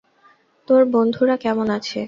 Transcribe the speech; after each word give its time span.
তোর 0.67 0.81
বন্ধুরা 0.93 1.35
কেমন 1.37 1.67
আছে? 1.77 1.97